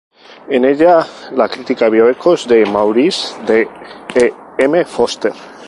En 0.57 0.63
ella 0.65 1.05
la 1.35 1.47
crítica 1.47 1.87
vio 1.87 2.09
ecos 2.09 2.47
de 2.47 2.65
"Maurice" 2.65 3.37
de 3.43 3.69
E. 4.15 4.33
M. 4.57 4.83
Forster. 4.83 5.33